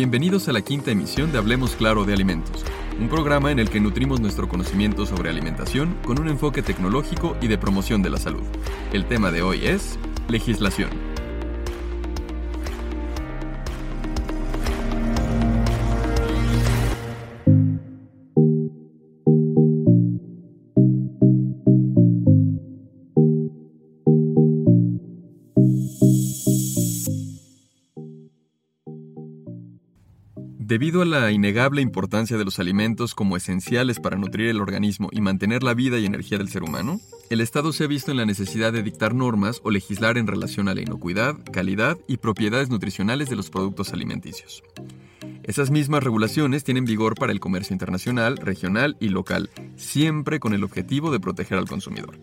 Bienvenidos 0.00 0.48
a 0.48 0.52
la 0.52 0.62
quinta 0.62 0.90
emisión 0.90 1.30
de 1.30 1.36
Hablemos 1.36 1.76
Claro 1.76 2.06
de 2.06 2.14
Alimentos, 2.14 2.64
un 2.98 3.10
programa 3.10 3.52
en 3.52 3.58
el 3.58 3.68
que 3.68 3.80
nutrimos 3.80 4.18
nuestro 4.18 4.48
conocimiento 4.48 5.04
sobre 5.04 5.28
alimentación 5.28 5.94
con 6.06 6.18
un 6.18 6.28
enfoque 6.28 6.62
tecnológico 6.62 7.36
y 7.42 7.48
de 7.48 7.58
promoción 7.58 8.00
de 8.00 8.08
la 8.08 8.16
salud. 8.16 8.40
El 8.94 9.04
tema 9.04 9.30
de 9.30 9.42
hoy 9.42 9.66
es 9.66 9.98
legislación. 10.26 11.09
Debido 30.70 31.02
a 31.02 31.04
la 31.04 31.32
innegable 31.32 31.82
importancia 31.82 32.38
de 32.38 32.44
los 32.44 32.60
alimentos 32.60 33.16
como 33.16 33.36
esenciales 33.36 33.98
para 33.98 34.16
nutrir 34.16 34.50
el 34.50 34.60
organismo 34.60 35.08
y 35.10 35.20
mantener 35.20 35.64
la 35.64 35.74
vida 35.74 35.98
y 35.98 36.06
energía 36.06 36.38
del 36.38 36.48
ser 36.48 36.62
humano, 36.62 37.00
el 37.28 37.40
Estado 37.40 37.72
se 37.72 37.82
ha 37.82 37.86
visto 37.88 38.12
en 38.12 38.18
la 38.18 38.24
necesidad 38.24 38.72
de 38.72 38.84
dictar 38.84 39.12
normas 39.12 39.60
o 39.64 39.72
legislar 39.72 40.16
en 40.16 40.28
relación 40.28 40.68
a 40.68 40.74
la 40.76 40.82
inocuidad, 40.82 41.34
calidad 41.52 41.98
y 42.06 42.18
propiedades 42.18 42.70
nutricionales 42.70 43.28
de 43.28 43.34
los 43.34 43.50
productos 43.50 43.92
alimenticios. 43.92 44.62
Esas 45.42 45.72
mismas 45.72 46.04
regulaciones 46.04 46.62
tienen 46.62 46.84
vigor 46.84 47.16
para 47.16 47.32
el 47.32 47.40
comercio 47.40 47.74
internacional, 47.74 48.36
regional 48.36 48.96
y 49.00 49.08
local, 49.08 49.50
siempre 49.74 50.38
con 50.38 50.54
el 50.54 50.62
objetivo 50.62 51.10
de 51.10 51.18
proteger 51.18 51.58
al 51.58 51.68
consumidor. 51.68 52.16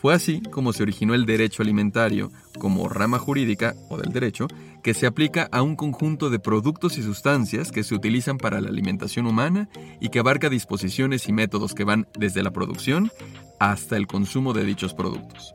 Fue 0.00 0.14
así 0.14 0.40
como 0.52 0.72
se 0.72 0.84
originó 0.84 1.14
el 1.14 1.26
derecho 1.26 1.62
alimentario 1.62 2.30
como 2.58 2.88
rama 2.88 3.18
jurídica 3.18 3.74
o 3.88 3.98
del 3.98 4.12
derecho 4.12 4.46
que 4.82 4.94
se 4.94 5.06
aplica 5.06 5.48
a 5.50 5.62
un 5.62 5.74
conjunto 5.74 6.30
de 6.30 6.38
productos 6.38 6.98
y 6.98 7.02
sustancias 7.02 7.72
que 7.72 7.82
se 7.82 7.96
utilizan 7.96 8.38
para 8.38 8.60
la 8.60 8.68
alimentación 8.68 9.26
humana 9.26 9.68
y 10.00 10.10
que 10.10 10.20
abarca 10.20 10.48
disposiciones 10.48 11.28
y 11.28 11.32
métodos 11.32 11.74
que 11.74 11.82
van 11.82 12.06
desde 12.16 12.44
la 12.44 12.52
producción 12.52 13.10
hasta 13.58 13.96
el 13.96 14.06
consumo 14.06 14.52
de 14.52 14.64
dichos 14.64 14.94
productos. 14.94 15.54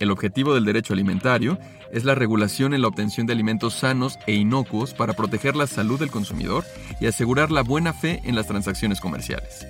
El 0.00 0.10
objetivo 0.10 0.54
del 0.54 0.64
derecho 0.64 0.92
alimentario 0.92 1.56
es 1.92 2.04
la 2.04 2.16
regulación 2.16 2.74
en 2.74 2.82
la 2.82 2.88
obtención 2.88 3.28
de 3.28 3.32
alimentos 3.32 3.74
sanos 3.74 4.18
e 4.26 4.34
inocuos 4.34 4.92
para 4.92 5.12
proteger 5.12 5.54
la 5.54 5.68
salud 5.68 6.00
del 6.00 6.10
consumidor 6.10 6.64
y 7.00 7.06
asegurar 7.06 7.52
la 7.52 7.62
buena 7.62 7.92
fe 7.92 8.20
en 8.24 8.34
las 8.34 8.48
transacciones 8.48 9.00
comerciales. 9.00 9.64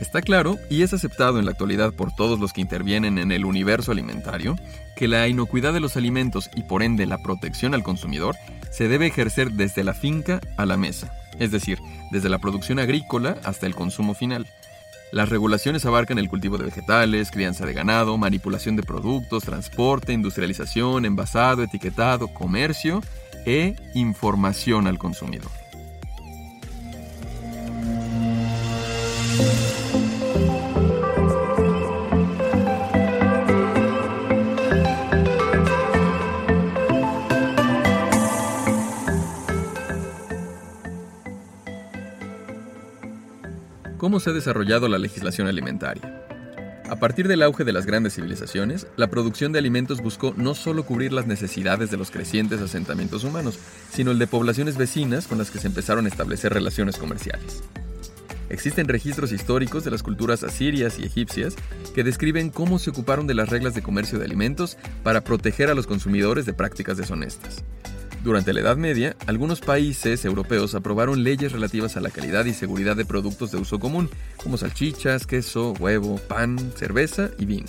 Está 0.00 0.20
claro, 0.20 0.58
y 0.68 0.82
es 0.82 0.92
aceptado 0.92 1.38
en 1.38 1.46
la 1.46 1.52
actualidad 1.52 1.92
por 1.92 2.14
todos 2.14 2.38
los 2.38 2.52
que 2.52 2.60
intervienen 2.60 3.18
en 3.18 3.32
el 3.32 3.46
universo 3.46 3.92
alimentario, 3.92 4.56
que 4.94 5.08
la 5.08 5.26
inocuidad 5.26 5.72
de 5.72 5.80
los 5.80 5.96
alimentos 5.96 6.50
y 6.54 6.64
por 6.64 6.82
ende 6.82 7.06
la 7.06 7.18
protección 7.18 7.74
al 7.74 7.82
consumidor 7.82 8.36
se 8.70 8.88
debe 8.88 9.06
ejercer 9.06 9.52
desde 9.52 9.84
la 9.84 9.94
finca 9.94 10.40
a 10.58 10.66
la 10.66 10.76
mesa, 10.76 11.12
es 11.38 11.50
decir, 11.50 11.78
desde 12.10 12.28
la 12.28 12.38
producción 12.38 12.78
agrícola 12.78 13.38
hasta 13.44 13.66
el 13.66 13.74
consumo 13.74 14.14
final. 14.14 14.46
Las 15.12 15.30
regulaciones 15.30 15.86
abarcan 15.86 16.18
el 16.18 16.28
cultivo 16.28 16.58
de 16.58 16.64
vegetales, 16.64 17.30
crianza 17.30 17.64
de 17.64 17.72
ganado, 17.72 18.18
manipulación 18.18 18.76
de 18.76 18.82
productos, 18.82 19.44
transporte, 19.44 20.12
industrialización, 20.12 21.06
envasado, 21.06 21.62
etiquetado, 21.62 22.28
comercio 22.28 23.00
e 23.46 23.76
información 23.94 24.88
al 24.88 24.98
consumidor. 24.98 25.50
¿Cómo 44.06 44.20
se 44.20 44.30
ha 44.30 44.32
desarrollado 44.32 44.86
la 44.86 44.98
legislación 44.98 45.48
alimentaria? 45.48 46.22
A 46.88 46.94
partir 46.94 47.26
del 47.26 47.42
auge 47.42 47.64
de 47.64 47.72
las 47.72 47.86
grandes 47.86 48.14
civilizaciones, 48.14 48.86
la 48.94 49.10
producción 49.10 49.50
de 49.50 49.58
alimentos 49.58 50.00
buscó 50.00 50.32
no 50.36 50.54
solo 50.54 50.86
cubrir 50.86 51.12
las 51.12 51.26
necesidades 51.26 51.90
de 51.90 51.96
los 51.96 52.12
crecientes 52.12 52.60
asentamientos 52.60 53.24
humanos, 53.24 53.58
sino 53.90 54.12
el 54.12 54.20
de 54.20 54.28
poblaciones 54.28 54.76
vecinas 54.76 55.26
con 55.26 55.38
las 55.38 55.50
que 55.50 55.58
se 55.58 55.66
empezaron 55.66 56.04
a 56.04 56.08
establecer 56.08 56.52
relaciones 56.52 56.98
comerciales. 56.98 57.64
Existen 58.48 58.86
registros 58.86 59.32
históricos 59.32 59.82
de 59.82 59.90
las 59.90 60.04
culturas 60.04 60.44
asirias 60.44 61.00
y 61.00 61.02
egipcias 61.02 61.56
que 61.92 62.04
describen 62.04 62.50
cómo 62.50 62.78
se 62.78 62.90
ocuparon 62.90 63.26
de 63.26 63.34
las 63.34 63.48
reglas 63.48 63.74
de 63.74 63.82
comercio 63.82 64.20
de 64.20 64.24
alimentos 64.24 64.78
para 65.02 65.24
proteger 65.24 65.68
a 65.68 65.74
los 65.74 65.88
consumidores 65.88 66.46
de 66.46 66.52
prácticas 66.52 66.96
deshonestas. 66.96 67.64
Durante 68.26 68.52
la 68.52 68.58
Edad 68.58 68.76
Media, 68.76 69.14
algunos 69.28 69.60
países 69.60 70.24
europeos 70.24 70.74
aprobaron 70.74 71.22
leyes 71.22 71.52
relativas 71.52 71.96
a 71.96 72.00
la 72.00 72.10
calidad 72.10 72.44
y 72.44 72.54
seguridad 72.54 72.96
de 72.96 73.04
productos 73.04 73.52
de 73.52 73.58
uso 73.58 73.78
común, 73.78 74.10
como 74.42 74.56
salchichas, 74.56 75.28
queso, 75.28 75.74
huevo, 75.78 76.16
pan, 76.16 76.58
cerveza 76.74 77.30
y 77.38 77.44
vino. 77.44 77.68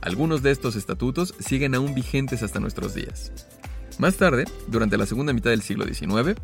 Algunos 0.00 0.42
de 0.42 0.50
estos 0.50 0.76
estatutos 0.76 1.34
siguen 1.40 1.74
aún 1.74 1.94
vigentes 1.94 2.42
hasta 2.42 2.58
nuestros 2.58 2.94
días. 2.94 3.32
Más 3.98 4.16
tarde, 4.16 4.46
durante 4.68 4.96
la 4.96 5.04
segunda 5.04 5.34
mitad 5.34 5.50
del 5.50 5.60
siglo 5.60 5.84
XIX, 5.84 6.40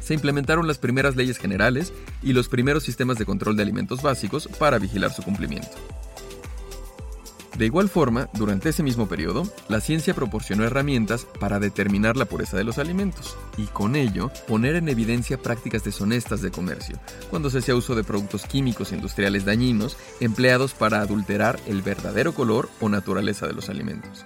se 0.00 0.14
implementaron 0.14 0.66
las 0.66 0.78
primeras 0.78 1.14
leyes 1.14 1.38
generales 1.38 1.92
y 2.24 2.32
los 2.32 2.48
primeros 2.48 2.82
sistemas 2.82 3.18
de 3.18 3.24
control 3.24 3.56
de 3.56 3.62
alimentos 3.62 4.02
básicos 4.02 4.48
para 4.58 4.80
vigilar 4.80 5.12
su 5.12 5.22
cumplimiento. 5.22 5.76
De 7.58 7.66
igual 7.66 7.88
forma, 7.88 8.28
durante 8.34 8.68
ese 8.68 8.84
mismo 8.84 9.08
periodo, 9.08 9.42
la 9.68 9.80
ciencia 9.80 10.14
proporcionó 10.14 10.62
herramientas 10.62 11.26
para 11.40 11.58
determinar 11.58 12.16
la 12.16 12.26
pureza 12.26 12.56
de 12.56 12.62
los 12.62 12.78
alimentos 12.78 13.36
y 13.56 13.64
con 13.64 13.96
ello 13.96 14.30
poner 14.46 14.76
en 14.76 14.88
evidencia 14.88 15.38
prácticas 15.38 15.82
deshonestas 15.82 16.40
de 16.40 16.52
comercio, 16.52 17.00
cuando 17.30 17.50
se 17.50 17.58
hacía 17.58 17.74
uso 17.74 17.96
de 17.96 18.04
productos 18.04 18.44
químicos 18.46 18.92
industriales 18.92 19.44
dañinos 19.44 19.96
empleados 20.20 20.72
para 20.72 21.00
adulterar 21.00 21.58
el 21.66 21.82
verdadero 21.82 22.32
color 22.32 22.68
o 22.78 22.88
naturaleza 22.88 23.48
de 23.48 23.54
los 23.54 23.68
alimentos. 23.68 24.24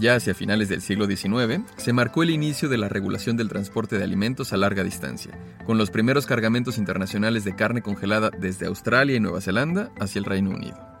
Ya 0.00 0.16
hacia 0.16 0.34
finales 0.34 0.68
del 0.68 0.82
siglo 0.82 1.06
XIX, 1.06 1.62
se 1.76 1.92
marcó 1.92 2.24
el 2.24 2.30
inicio 2.30 2.68
de 2.68 2.78
la 2.78 2.88
regulación 2.88 3.36
del 3.36 3.48
transporte 3.48 3.98
de 3.98 4.02
alimentos 4.02 4.52
a 4.52 4.56
larga 4.56 4.82
distancia, 4.82 5.38
con 5.64 5.78
los 5.78 5.92
primeros 5.92 6.26
cargamentos 6.26 6.76
internacionales 6.78 7.44
de 7.44 7.54
carne 7.54 7.82
congelada 7.82 8.30
desde 8.30 8.66
Australia 8.66 9.14
y 9.14 9.20
Nueva 9.20 9.40
Zelanda 9.40 9.92
hacia 10.00 10.18
el 10.18 10.24
Reino 10.24 10.50
Unido. 10.50 10.93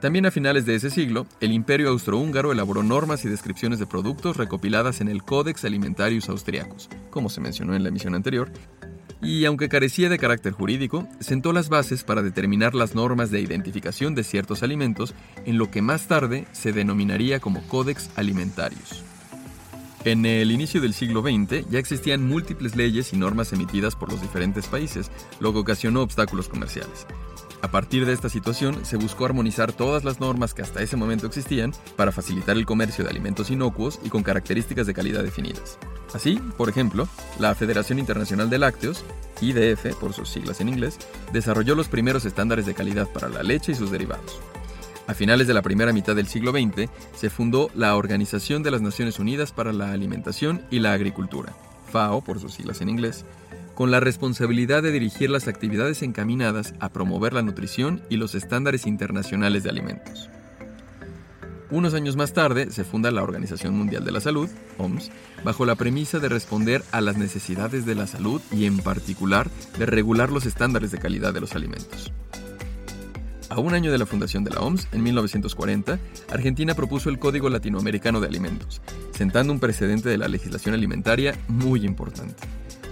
También 0.00 0.26
a 0.26 0.30
finales 0.30 0.66
de 0.66 0.74
ese 0.74 0.90
siglo, 0.90 1.26
el 1.40 1.52
Imperio 1.52 1.88
Austrohúngaro 1.88 2.52
elaboró 2.52 2.82
normas 2.82 3.24
y 3.24 3.28
descripciones 3.28 3.78
de 3.78 3.86
productos 3.86 4.36
recopiladas 4.36 5.00
en 5.00 5.08
el 5.08 5.22
Codex 5.22 5.64
Alimentarius 5.64 6.28
Austriacus, 6.28 6.90
como 7.10 7.30
se 7.30 7.40
mencionó 7.40 7.74
en 7.74 7.82
la 7.82 7.88
emisión 7.88 8.14
anterior, 8.14 8.50
y 9.22 9.46
aunque 9.46 9.70
carecía 9.70 10.10
de 10.10 10.18
carácter 10.18 10.52
jurídico, 10.52 11.08
sentó 11.20 11.54
las 11.54 11.70
bases 11.70 12.04
para 12.04 12.22
determinar 12.22 12.74
las 12.74 12.94
normas 12.94 13.30
de 13.30 13.40
identificación 13.40 14.14
de 14.14 14.24
ciertos 14.24 14.62
alimentos 14.62 15.14
en 15.46 15.56
lo 15.56 15.70
que 15.70 15.80
más 15.80 16.06
tarde 16.06 16.46
se 16.52 16.72
denominaría 16.72 17.40
como 17.40 17.62
Codex 17.66 18.10
Alimentarius. 18.16 19.02
En 20.04 20.26
el 20.26 20.52
inicio 20.52 20.80
del 20.80 20.94
siglo 20.94 21.22
XX 21.22 21.68
ya 21.70 21.78
existían 21.78 22.28
múltiples 22.28 22.76
leyes 22.76 23.12
y 23.12 23.16
normas 23.16 23.52
emitidas 23.52 23.96
por 23.96 24.12
los 24.12 24.20
diferentes 24.20 24.66
países, 24.66 25.10
lo 25.40 25.52
que 25.52 25.58
ocasionó 25.60 26.02
obstáculos 26.02 26.48
comerciales. 26.48 27.06
A 27.66 27.68
partir 27.68 28.06
de 28.06 28.12
esta 28.12 28.28
situación, 28.28 28.84
se 28.84 28.96
buscó 28.96 29.24
armonizar 29.24 29.72
todas 29.72 30.04
las 30.04 30.20
normas 30.20 30.54
que 30.54 30.62
hasta 30.62 30.82
ese 30.82 30.96
momento 30.96 31.26
existían 31.26 31.72
para 31.96 32.12
facilitar 32.12 32.56
el 32.56 32.64
comercio 32.64 33.02
de 33.02 33.10
alimentos 33.10 33.50
inocuos 33.50 33.98
y 34.04 34.08
con 34.08 34.22
características 34.22 34.86
de 34.86 34.94
calidad 34.94 35.24
definidas. 35.24 35.76
Así, 36.14 36.40
por 36.56 36.68
ejemplo, 36.68 37.08
la 37.40 37.56
Federación 37.56 37.98
Internacional 37.98 38.48
de 38.50 38.58
Lácteos, 38.58 39.04
IDF 39.40 39.96
por 39.98 40.12
sus 40.12 40.28
siglas 40.28 40.60
en 40.60 40.68
inglés, 40.68 40.96
desarrolló 41.32 41.74
los 41.74 41.88
primeros 41.88 42.24
estándares 42.24 42.66
de 42.66 42.74
calidad 42.74 43.08
para 43.08 43.28
la 43.28 43.42
leche 43.42 43.72
y 43.72 43.74
sus 43.74 43.90
derivados. 43.90 44.40
A 45.08 45.14
finales 45.14 45.48
de 45.48 45.54
la 45.54 45.62
primera 45.62 45.92
mitad 45.92 46.14
del 46.14 46.28
siglo 46.28 46.52
XX, 46.52 46.88
se 47.16 47.30
fundó 47.30 47.72
la 47.74 47.96
Organización 47.96 48.62
de 48.62 48.70
las 48.70 48.80
Naciones 48.80 49.18
Unidas 49.18 49.50
para 49.50 49.72
la 49.72 49.90
Alimentación 49.90 50.62
y 50.70 50.78
la 50.78 50.92
Agricultura, 50.92 51.52
FAO 51.90 52.22
por 52.22 52.38
sus 52.38 52.54
siglas 52.54 52.80
en 52.80 52.90
inglés, 52.90 53.24
con 53.76 53.90
la 53.90 54.00
responsabilidad 54.00 54.82
de 54.82 54.90
dirigir 54.90 55.28
las 55.28 55.48
actividades 55.48 56.02
encaminadas 56.02 56.74
a 56.80 56.88
promover 56.88 57.34
la 57.34 57.42
nutrición 57.42 58.02
y 58.08 58.16
los 58.16 58.34
estándares 58.34 58.86
internacionales 58.86 59.62
de 59.62 59.70
alimentos. 59.70 60.30
Unos 61.70 61.92
años 61.92 62.16
más 62.16 62.32
tarde 62.32 62.70
se 62.70 62.84
funda 62.84 63.10
la 63.10 63.22
Organización 63.22 63.76
Mundial 63.76 64.02
de 64.04 64.12
la 64.12 64.20
Salud, 64.20 64.48
OMS, 64.78 65.10
bajo 65.44 65.66
la 65.66 65.74
premisa 65.74 66.18
de 66.20 66.30
responder 66.30 66.82
a 66.90 67.02
las 67.02 67.18
necesidades 67.18 67.84
de 67.84 67.94
la 67.94 68.06
salud 68.06 68.40
y 68.50 68.64
en 68.64 68.78
particular 68.78 69.50
de 69.78 69.84
regular 69.84 70.32
los 70.32 70.46
estándares 70.46 70.90
de 70.90 70.98
calidad 70.98 71.34
de 71.34 71.40
los 71.40 71.54
alimentos. 71.54 72.12
A 73.50 73.60
un 73.60 73.74
año 73.74 73.92
de 73.92 73.98
la 73.98 74.06
fundación 74.06 74.42
de 74.42 74.52
la 74.52 74.60
OMS, 74.60 74.88
en 74.92 75.02
1940, 75.02 75.98
Argentina 76.30 76.74
propuso 76.74 77.10
el 77.10 77.18
Código 77.18 77.50
Latinoamericano 77.50 78.20
de 78.20 78.28
Alimentos, 78.28 78.80
sentando 79.12 79.52
un 79.52 79.60
precedente 79.60 80.08
de 80.08 80.18
la 80.18 80.28
legislación 80.28 80.74
alimentaria 80.74 81.38
muy 81.46 81.84
importante. 81.84 82.42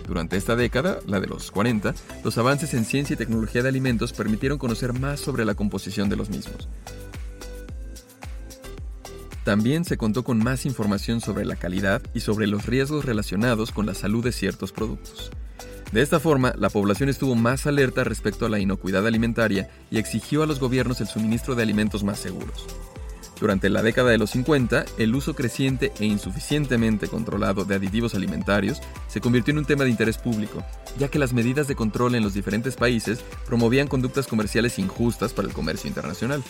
Durante 0.06 0.36
esta 0.36 0.54
década, 0.54 0.98
la 1.06 1.18
de 1.20 1.26
los 1.26 1.50
40, 1.50 1.94
los 2.22 2.36
avances 2.38 2.74
en 2.74 2.84
ciencia 2.84 3.14
y 3.14 3.16
tecnología 3.16 3.62
de 3.62 3.70
alimentos 3.70 4.12
permitieron 4.12 4.58
conocer 4.58 4.92
más 4.92 5.20
sobre 5.20 5.44
la 5.44 5.54
composición 5.54 6.08
de 6.08 6.16
los 6.16 6.30
mismos. 6.30 6.68
también 9.44 9.84
se 9.84 9.98
contó 9.98 10.24
con 10.24 10.38
más 10.38 10.64
información 10.64 11.20
sobre 11.20 11.44
la 11.44 11.56
calidad 11.56 12.00
y 12.14 12.20
sobre 12.20 12.46
los 12.46 12.64
riesgos 12.64 13.04
relacionados 13.04 13.72
con 13.72 13.84
la 13.84 13.92
salud 13.92 14.24
de 14.24 14.32
ciertos 14.32 14.72
productos. 14.72 15.30
De 15.92 16.02
esta 16.02 16.18
forma, 16.18 16.54
la 16.58 16.70
población 16.70 17.10
estuvo 17.10 17.34
más 17.34 17.66
alerta 17.66 18.04
respecto 18.04 18.46
a 18.46 18.48
la 18.48 18.58
inocuidad 18.58 19.06
alimentaria 19.06 19.68
y 19.90 19.98
exigió 19.98 20.42
a 20.42 20.46
los 20.46 20.60
gobiernos 20.60 21.00
el 21.02 21.08
suministro 21.08 21.54
de 21.54 21.62
alimentos 21.62 22.02
más 22.02 22.18
seguros. 22.18 22.66
Durante 23.40 23.68
la 23.68 23.82
década 23.82 24.10
de 24.10 24.18
los 24.18 24.30
50, 24.30 24.84
el 24.96 25.14
uso 25.14 25.34
creciente 25.34 25.92
e 25.98 26.04
insuficientemente 26.04 27.08
controlado 27.08 27.64
de 27.64 27.74
aditivos 27.74 28.14
alimentarios 28.14 28.80
se 29.08 29.20
convirtió 29.20 29.52
en 29.52 29.58
un 29.58 29.64
tema 29.64 29.84
de 29.84 29.90
interés 29.90 30.18
público, 30.18 30.62
ya 30.98 31.08
que 31.08 31.18
las 31.18 31.32
medidas 31.32 31.66
de 31.66 31.74
control 31.74 32.14
en 32.14 32.22
los 32.22 32.34
diferentes 32.34 32.76
países 32.76 33.24
promovían 33.46 33.88
conductas 33.88 34.28
comerciales 34.28 34.78
injustas 34.78 35.32
para 35.32 35.48
el 35.48 35.54
comercio 35.54 35.88
internacional. 35.88 36.42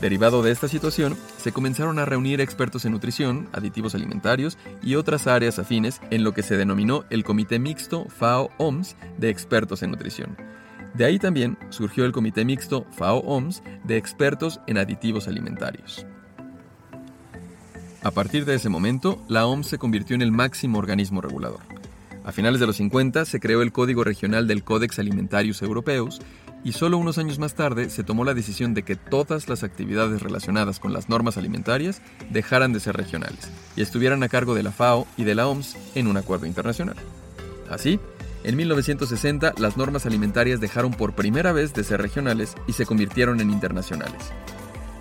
Derivado 0.00 0.42
de 0.42 0.50
esta 0.50 0.66
situación, 0.66 1.16
se 1.38 1.52
comenzaron 1.52 1.98
a 1.98 2.04
reunir 2.04 2.40
expertos 2.40 2.84
en 2.84 2.92
nutrición, 2.92 3.48
aditivos 3.52 3.94
alimentarios 3.94 4.58
y 4.82 4.96
otras 4.96 5.28
áreas 5.28 5.60
afines 5.60 6.00
en 6.10 6.24
lo 6.24 6.34
que 6.34 6.42
se 6.42 6.56
denominó 6.56 7.04
el 7.10 7.22
Comité 7.22 7.60
Mixto 7.60 8.06
FAO-OMS 8.06 8.96
de 9.18 9.28
expertos 9.28 9.82
en 9.84 9.92
nutrición. 9.92 10.36
De 10.94 11.04
ahí 11.04 11.18
también 11.18 11.56
surgió 11.70 12.04
el 12.04 12.12
Comité 12.12 12.44
Mixto 12.44 12.84
FAO-OMS 12.96 13.62
de 13.84 13.96
expertos 13.96 14.60
en 14.66 14.78
aditivos 14.78 15.28
alimentarios. 15.28 16.04
A 18.04 18.10
partir 18.10 18.44
de 18.44 18.56
ese 18.56 18.68
momento, 18.68 19.22
la 19.28 19.46
OMS 19.46 19.68
se 19.68 19.78
convirtió 19.78 20.16
en 20.16 20.22
el 20.22 20.32
máximo 20.32 20.78
organismo 20.78 21.20
regulador. 21.20 21.60
A 22.24 22.32
finales 22.32 22.58
de 22.58 22.66
los 22.66 22.76
50 22.76 23.24
se 23.24 23.38
creó 23.38 23.62
el 23.62 23.70
Código 23.70 24.02
Regional 24.02 24.48
del 24.48 24.64
Codex 24.64 24.98
Alimentarius 24.98 25.62
Europeus 25.62 26.20
y 26.64 26.72
solo 26.72 26.98
unos 26.98 27.18
años 27.18 27.38
más 27.38 27.54
tarde 27.54 27.90
se 27.90 28.02
tomó 28.02 28.24
la 28.24 28.34
decisión 28.34 28.74
de 28.74 28.82
que 28.82 28.96
todas 28.96 29.48
las 29.48 29.62
actividades 29.62 30.20
relacionadas 30.20 30.80
con 30.80 30.92
las 30.92 31.08
normas 31.08 31.36
alimentarias 31.36 32.02
dejaran 32.30 32.72
de 32.72 32.80
ser 32.80 32.96
regionales 32.96 33.50
y 33.76 33.82
estuvieran 33.82 34.24
a 34.24 34.28
cargo 34.28 34.54
de 34.54 34.64
la 34.64 34.72
FAO 34.72 35.06
y 35.16 35.22
de 35.22 35.36
la 35.36 35.46
OMS 35.46 35.76
en 35.94 36.08
un 36.08 36.16
acuerdo 36.16 36.46
internacional. 36.46 36.96
Así, 37.70 38.00
en 38.42 38.56
1960 38.56 39.54
las 39.58 39.76
normas 39.76 40.06
alimentarias 40.06 40.60
dejaron 40.60 40.92
por 40.92 41.14
primera 41.14 41.52
vez 41.52 41.72
de 41.72 41.84
ser 41.84 42.02
regionales 42.02 42.54
y 42.66 42.72
se 42.72 42.84
convirtieron 42.84 43.40
en 43.40 43.50
internacionales. 43.50 44.32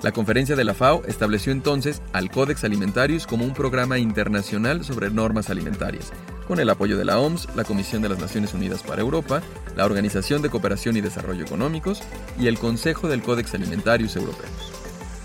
La 0.03 0.11
conferencia 0.11 0.55
de 0.55 0.63
la 0.63 0.73
FAO 0.73 1.03
estableció 1.05 1.51
entonces 1.51 2.01
al 2.11 2.31
Codex 2.31 2.63
Alimentarius 2.63 3.27
como 3.27 3.45
un 3.45 3.53
programa 3.53 3.99
internacional 3.99 4.83
sobre 4.83 5.11
normas 5.11 5.51
alimentarias, 5.51 6.11
con 6.47 6.59
el 6.59 6.71
apoyo 6.71 6.97
de 6.97 7.05
la 7.05 7.19
OMS, 7.19 7.47
la 7.55 7.63
Comisión 7.63 8.01
de 8.01 8.09
las 8.09 8.17
Naciones 8.17 8.55
Unidas 8.55 8.81
para 8.81 9.01
Europa, 9.01 9.43
la 9.75 9.85
Organización 9.85 10.41
de 10.41 10.49
Cooperación 10.49 10.97
y 10.97 11.01
Desarrollo 11.01 11.45
Económicos 11.45 12.01
y 12.39 12.47
el 12.47 12.57
Consejo 12.57 13.07
del 13.07 13.21
Codex 13.21 13.53
Alimentarius 13.53 14.15
Europeos. 14.15 14.73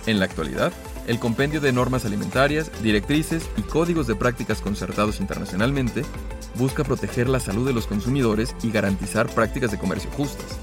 En 0.05 0.19
la 0.19 0.27
actualidad, 0.27 0.75
el 1.07 1.19
compendio 1.19 1.63
de 1.63 1.73
normas 1.73 2.05
alimentarias, 2.05 2.71
directrices 2.83 3.49
y 3.57 3.63
códigos 3.63 4.07
de 4.07 4.15
prácticas 4.15 4.61
concertados 4.61 5.21
internacionalmente 5.21 6.03
busca 6.59 6.85
proteger 6.85 7.31
la 7.31 7.41
salud 7.41 7.67
de 7.67 7.73
los 7.73 7.87
consumidores 7.87 8.55
y 8.63 8.71
garantizar 8.71 9.27
prácticas 9.31 9.71
de 9.71 9.79
comercio 9.79 10.11
justas. 10.11 10.59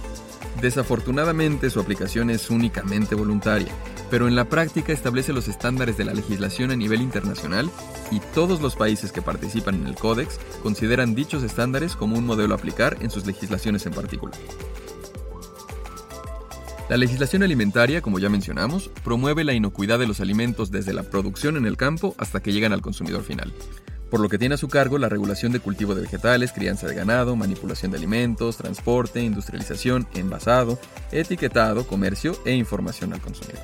Desafortunadamente 0.61 1.71
su 1.71 1.79
aplicación 1.79 2.29
es 2.29 2.51
únicamente 2.51 3.15
voluntaria 3.15 3.73
pero 4.09 4.27
en 4.27 4.35
la 4.35 4.49
práctica 4.49 4.93
establece 4.93 5.33
los 5.33 5.47
estándares 5.47 5.97
de 5.97 6.05
la 6.05 6.13
legislación 6.13 6.71
a 6.71 6.75
nivel 6.75 7.01
internacional 7.01 7.69
y 8.11 8.19
todos 8.33 8.61
los 8.61 8.75
países 8.75 9.11
que 9.11 9.21
participan 9.21 9.75
en 9.75 9.87
el 9.87 9.95
Códex 9.95 10.39
consideran 10.61 11.15
dichos 11.15 11.43
estándares 11.43 11.95
como 11.95 12.17
un 12.17 12.25
modelo 12.25 12.53
a 12.53 12.57
aplicar 12.57 12.97
en 13.01 13.09
sus 13.09 13.25
legislaciones 13.25 13.85
en 13.85 13.93
particular. 13.93 14.37
La 16.89 16.97
legislación 16.97 17.43
alimentaria, 17.43 18.01
como 18.01 18.19
ya 18.19 18.29
mencionamos, 18.29 18.89
promueve 19.03 19.43
la 19.43 19.53
inocuidad 19.53 19.99
de 19.99 20.05
los 20.05 20.19
alimentos 20.19 20.69
desde 20.69 20.93
la 20.93 21.03
producción 21.03 21.57
en 21.57 21.65
el 21.65 21.77
campo 21.77 22.13
hasta 22.17 22.41
que 22.41 22.51
llegan 22.51 22.73
al 22.73 22.81
consumidor 22.81 23.23
final, 23.23 23.53
por 24.11 24.19
lo 24.19 24.29
que 24.29 24.37
tiene 24.37 24.55
a 24.55 24.59
su 24.59 24.67
cargo 24.67 24.99
la 24.99 25.09
regulación 25.09 25.53
de 25.53 25.59
cultivo 25.59 25.95
de 25.95 26.01
vegetales, 26.01 26.51
crianza 26.51 26.85
de 26.85 26.93
ganado, 26.93 27.35
manipulación 27.35 27.91
de 27.91 27.97
alimentos, 27.97 28.57
transporte, 28.57 29.23
industrialización, 29.23 30.07
envasado, 30.13 30.77
etiquetado, 31.11 31.87
comercio 31.87 32.37
e 32.45 32.53
información 32.53 33.13
al 33.13 33.21
consumidor. 33.21 33.63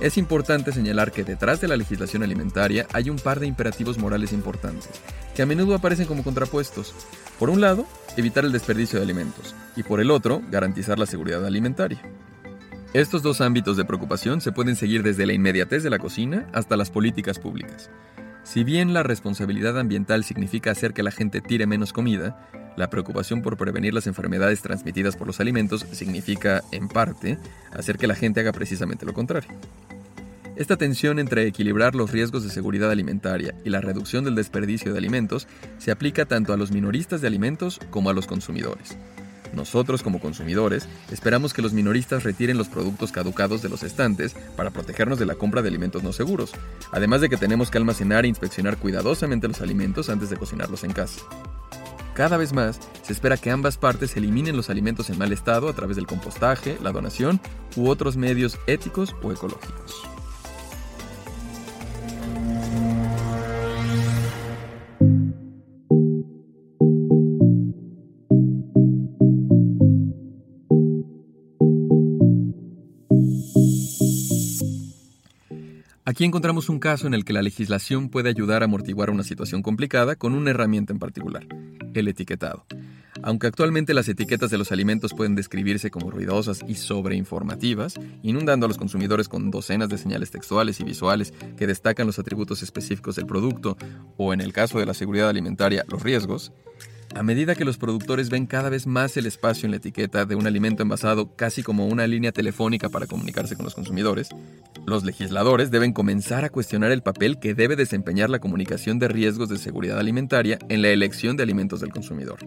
Es 0.00 0.18
importante 0.18 0.72
señalar 0.72 1.12
que 1.12 1.24
detrás 1.24 1.60
de 1.60 1.68
la 1.68 1.76
legislación 1.76 2.22
alimentaria 2.22 2.86
hay 2.92 3.10
un 3.10 3.16
par 3.16 3.38
de 3.38 3.46
imperativos 3.46 3.98
morales 3.98 4.32
importantes, 4.32 4.90
que 5.34 5.42
a 5.42 5.46
menudo 5.46 5.74
aparecen 5.74 6.06
como 6.06 6.24
contrapuestos. 6.24 6.94
Por 7.38 7.50
un 7.50 7.60
lado, 7.60 7.86
evitar 8.16 8.44
el 8.44 8.52
desperdicio 8.52 8.98
de 8.98 9.04
alimentos, 9.04 9.54
y 9.76 9.82
por 9.82 10.00
el 10.00 10.10
otro, 10.10 10.42
garantizar 10.50 10.98
la 10.98 11.06
seguridad 11.06 11.44
alimentaria. 11.46 12.00
Estos 12.94 13.22
dos 13.22 13.40
ámbitos 13.40 13.76
de 13.76 13.84
preocupación 13.84 14.40
se 14.40 14.52
pueden 14.52 14.76
seguir 14.76 15.02
desde 15.02 15.24
la 15.24 15.32
inmediatez 15.32 15.82
de 15.82 15.90
la 15.90 15.98
cocina 15.98 16.46
hasta 16.52 16.76
las 16.76 16.90
políticas 16.90 17.38
públicas. 17.38 17.90
Si 18.42 18.64
bien 18.64 18.92
la 18.92 19.02
responsabilidad 19.02 19.78
ambiental 19.78 20.24
significa 20.24 20.72
hacer 20.72 20.92
que 20.92 21.02
la 21.02 21.12
gente 21.12 21.40
tire 21.40 21.66
menos 21.66 21.92
comida, 21.92 22.48
la 22.76 22.90
preocupación 22.90 23.42
por 23.42 23.56
prevenir 23.56 23.94
las 23.94 24.06
enfermedades 24.06 24.62
transmitidas 24.62 25.16
por 25.16 25.26
los 25.26 25.40
alimentos 25.40 25.86
significa, 25.92 26.62
en 26.72 26.88
parte, 26.88 27.38
hacer 27.72 27.98
que 27.98 28.06
la 28.06 28.14
gente 28.14 28.40
haga 28.40 28.52
precisamente 28.52 29.06
lo 29.06 29.12
contrario. 29.12 29.50
Esta 30.54 30.76
tensión 30.76 31.18
entre 31.18 31.46
equilibrar 31.46 31.94
los 31.94 32.12
riesgos 32.12 32.44
de 32.44 32.50
seguridad 32.50 32.90
alimentaria 32.90 33.54
y 33.64 33.70
la 33.70 33.80
reducción 33.80 34.24
del 34.24 34.34
desperdicio 34.34 34.92
de 34.92 34.98
alimentos 34.98 35.48
se 35.78 35.90
aplica 35.90 36.26
tanto 36.26 36.52
a 36.52 36.58
los 36.58 36.70
minoristas 36.70 37.22
de 37.22 37.26
alimentos 37.26 37.80
como 37.90 38.10
a 38.10 38.12
los 38.12 38.26
consumidores. 38.26 38.96
Nosotros 39.54 40.02
como 40.02 40.20
consumidores 40.20 40.88
esperamos 41.10 41.52
que 41.52 41.62
los 41.62 41.72
minoristas 41.72 42.22
retiren 42.22 42.58
los 42.58 42.68
productos 42.68 43.12
caducados 43.12 43.62
de 43.62 43.68
los 43.68 43.82
estantes 43.82 44.34
para 44.56 44.70
protegernos 44.70 45.18
de 45.18 45.26
la 45.26 45.34
compra 45.34 45.62
de 45.62 45.68
alimentos 45.68 46.02
no 46.02 46.12
seguros, 46.12 46.52
además 46.90 47.20
de 47.20 47.28
que 47.28 47.36
tenemos 47.36 47.70
que 47.70 47.78
almacenar 47.78 48.24
e 48.24 48.28
inspeccionar 48.28 48.76
cuidadosamente 48.76 49.48
los 49.48 49.60
alimentos 49.60 50.08
antes 50.08 50.30
de 50.30 50.36
cocinarlos 50.36 50.84
en 50.84 50.92
casa. 50.92 51.22
Cada 52.14 52.36
vez 52.36 52.52
más 52.52 52.78
se 53.02 53.12
espera 53.12 53.38
que 53.38 53.50
ambas 53.50 53.78
partes 53.78 54.16
eliminen 54.16 54.56
los 54.56 54.68
alimentos 54.68 55.08
en 55.08 55.18
mal 55.18 55.32
estado 55.32 55.68
a 55.68 55.72
través 55.72 55.96
del 55.96 56.06
compostaje, 56.06 56.76
la 56.82 56.92
donación 56.92 57.40
u 57.76 57.88
otros 57.88 58.16
medios 58.16 58.58
éticos 58.66 59.16
o 59.22 59.32
ecológicos. 59.32 60.02
Aquí 76.04 76.24
encontramos 76.24 76.68
un 76.68 76.78
caso 76.78 77.06
en 77.06 77.14
el 77.14 77.24
que 77.24 77.32
la 77.32 77.40
legislación 77.40 78.10
puede 78.10 78.28
ayudar 78.28 78.60
a 78.60 78.66
amortiguar 78.66 79.08
una 79.08 79.22
situación 79.22 79.62
complicada 79.62 80.14
con 80.14 80.34
una 80.34 80.50
herramienta 80.50 80.92
en 80.92 80.98
particular, 80.98 81.46
el 82.00 82.08
etiquetado. 82.08 82.64
Aunque 83.22 83.46
actualmente 83.46 83.94
las 83.94 84.08
etiquetas 84.08 84.50
de 84.50 84.58
los 84.58 84.72
alimentos 84.72 85.14
pueden 85.14 85.36
describirse 85.36 85.90
como 85.90 86.10
ruidosas 86.10 86.60
y 86.66 86.74
sobreinformativas, 86.74 87.94
inundando 88.22 88.66
a 88.66 88.68
los 88.68 88.78
consumidores 88.78 89.28
con 89.28 89.50
docenas 89.50 89.88
de 89.88 89.98
señales 89.98 90.30
textuales 90.30 90.80
y 90.80 90.84
visuales 90.84 91.32
que 91.56 91.66
destacan 91.66 92.06
los 92.06 92.18
atributos 92.18 92.62
específicos 92.62 93.16
del 93.16 93.26
producto, 93.26 93.76
o 94.16 94.32
en 94.32 94.40
el 94.40 94.52
caso 94.52 94.78
de 94.78 94.86
la 94.86 94.94
seguridad 94.94 95.28
alimentaria, 95.28 95.84
los 95.88 96.02
riesgos, 96.02 96.52
a 97.14 97.22
medida 97.22 97.54
que 97.54 97.64
los 97.64 97.78
productores 97.78 98.30
ven 98.30 98.46
cada 98.46 98.68
vez 98.68 98.86
más 98.86 99.16
el 99.16 99.26
espacio 99.26 99.66
en 99.66 99.72
la 99.72 99.76
etiqueta 99.76 100.24
de 100.24 100.34
un 100.34 100.46
alimento 100.46 100.82
envasado 100.82 101.34
casi 101.36 101.62
como 101.62 101.86
una 101.86 102.06
línea 102.06 102.32
telefónica 102.32 102.88
para 102.88 103.06
comunicarse 103.06 103.56
con 103.56 103.64
los 103.64 103.74
consumidores, 103.74 104.28
los 104.86 105.04
legisladores 105.04 105.70
deben 105.70 105.92
comenzar 105.92 106.44
a 106.44 106.50
cuestionar 106.50 106.90
el 106.90 107.02
papel 107.02 107.38
que 107.38 107.54
debe 107.54 107.76
desempeñar 107.76 108.30
la 108.30 108.38
comunicación 108.38 108.98
de 108.98 109.08
riesgos 109.08 109.48
de 109.48 109.58
seguridad 109.58 109.98
alimentaria 109.98 110.58
en 110.68 110.82
la 110.82 110.88
elección 110.88 111.36
de 111.36 111.42
alimentos 111.42 111.80
del 111.80 111.90
consumidor. 111.90 112.38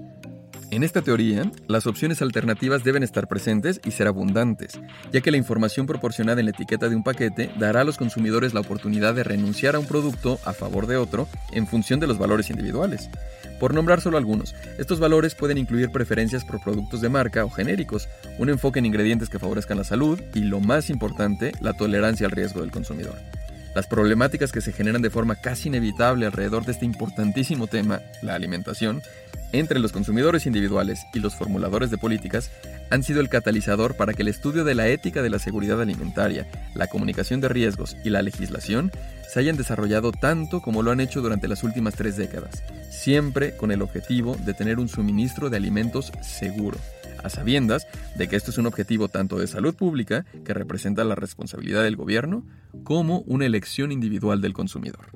En 0.72 0.84
esta 0.84 1.01
teoría, 1.01 1.50
las 1.67 1.88
opciones 1.88 2.22
alternativas 2.22 2.84
deben 2.84 3.03
estar 3.03 3.27
presentes 3.27 3.79
y 3.86 3.91
ser 3.91 4.07
abundantes, 4.07 4.79
ya 5.12 5.22
que 5.22 5.31
la 5.31 5.38
información 5.38 5.86
proporcionada 5.86 6.39
en 6.39 6.48
la 6.48 6.51
etiqueta 6.51 6.89
de 6.89 6.95
un 6.95 7.03
paquete 7.03 7.51
dará 7.57 7.81
a 7.81 7.84
los 7.84 7.98
consumidores 7.98 8.53
la 8.53 8.62
oportunidad 8.62 9.13
de 9.13 9.24
renunciar 9.24 9.75
a 9.75 9.79
un 9.79 9.86
producto 9.86 10.39
a 10.43 10.53
favor 10.53 10.88
de 10.88 10.98
otro 10.98 11.29
en 11.53 11.67
función 11.67 12.00
de 12.00 12.07
los 12.07 12.17
valores 12.17 12.50
individuales. 12.50 13.10
Por 13.59 13.74
nombrar 13.74 14.01
solo 14.01 14.17
algunos, 14.17 14.53
estos 14.77 15.00
valores 15.00 15.35
pueden 15.35 15.57
incluir 15.57 15.89
preferencias 15.91 16.43
por 16.43 16.62
productos 16.62 17.01
de 17.01 17.09
marca 17.09 17.45
o 17.45 17.50
genéricos, 17.50 18.07
un 18.38 18.50
enfoque 18.50 18.79
en 18.79 18.85
ingredientes 18.85 19.29
que 19.29 19.39
favorezcan 19.39 19.77
la 19.77 19.83
salud 19.83 20.19
y, 20.33 20.39
lo 20.41 20.59
más 20.59 20.89
importante, 20.89 21.53
la 21.62 21.74
tolerancia 21.74 22.27
al 22.27 22.31
riesgo 22.31 22.62
del 22.62 22.71
consumidor. 22.71 23.15
Las 23.74 23.88
problemáticas 23.88 24.51
que 24.51 24.62
se 24.62 24.71
generan 24.71 25.01
de 25.01 25.09
forma 25.09 25.35
casi 25.35 25.67
inevitable 25.67 26.25
alrededor 26.25 26.65
de 26.65 26.71
este 26.71 26.85
importantísimo 26.85 27.67
tema, 27.67 28.01
la 28.21 28.33
alimentación, 28.33 29.01
entre 29.51 29.79
los 29.79 29.91
consumidores 29.91 30.45
individuales 30.45 31.05
y 31.13 31.19
los 31.19 31.35
formuladores 31.35 31.91
de 31.91 31.97
políticas 31.97 32.51
han 32.89 33.03
sido 33.03 33.21
el 33.21 33.29
catalizador 33.29 33.95
para 33.95 34.13
que 34.13 34.21
el 34.21 34.27
estudio 34.27 34.63
de 34.63 34.75
la 34.75 34.88
ética 34.88 35.21
de 35.21 35.29
la 35.29 35.39
seguridad 35.39 35.81
alimentaria, 35.81 36.47
la 36.74 36.88
comunicación 36.88 37.41
de 37.41 37.50
riesgos 37.50 37.95
y 38.03 38.09
la 38.09 38.21
legislación 38.21 38.91
se 39.36 39.42
hayan 39.42 39.58
desarrollado 39.58 40.13
tanto 40.13 40.62
como 40.62 40.82
lo 40.82 40.92
han 40.92 41.01
hecho 41.01 41.22
durante 41.22 41.50
las 41.50 41.62
últimas 41.65 41.96
tres 41.96 42.15
décadas, 42.15 42.63
siempre 42.89 43.58
con 43.58 43.70
el 43.70 43.82
objetivo 43.82 44.38
de 44.38 44.54
tener 44.54 44.80
un 44.80 44.88
suministro 44.88 45.50
de 45.50 45.58
alimentos 45.58 46.13
seguro, 46.22 46.77
a 47.22 47.30
sabiendas 47.30 47.86
de 48.18 48.30
que 48.30 48.38
esto 48.38 48.51
es 48.51 48.58
un 48.60 48.65
objetivo 48.65 49.10
tanto 49.10 49.38
de 49.38 49.48
salud 49.48 49.75
pública, 49.75 50.25
que 50.46 50.54
representa 50.54 51.04
la 51.04 51.15
responsabilidad 51.15 51.84
del 51.84 51.98
gobierno, 51.98 52.46
como 52.86 53.24
una 53.27 53.46
elección 53.46 53.92
individual 53.92 54.39
del 54.39 54.54
consumidor. 54.54 55.10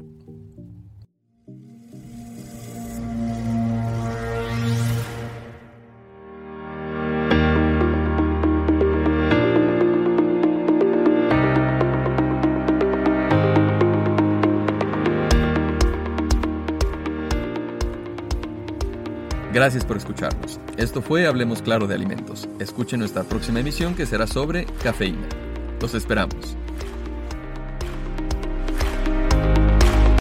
Gracias 19.52 19.84
por 19.84 19.98
escucharnos. 19.98 20.60
Esto 20.78 21.02
fue 21.02 21.26
Hablemos 21.26 21.64
Claro 21.64 21.88
de 21.88 21.96
Alimentos. 21.96 22.48
Escuchen 22.60 23.00
nuestra 23.00 23.24
próxima 23.24 23.60
emisión 23.60 23.96
que 23.96 24.06
será 24.06 24.28
sobre 24.28 24.66
cafeína. 24.84 25.28
Los 25.82 25.96
esperamos. 25.96 26.59